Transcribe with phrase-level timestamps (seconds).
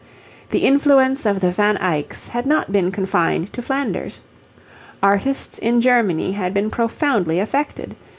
[0.49, 4.21] The influence of the Van Eycks had not been confined to Flanders.
[5.03, 7.95] Artists in Germany had been profoundly affected.